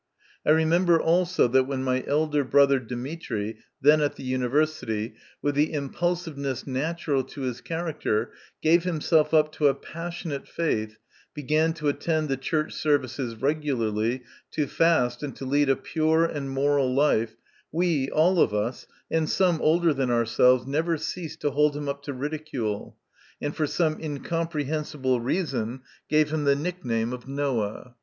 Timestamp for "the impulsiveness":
5.53-6.65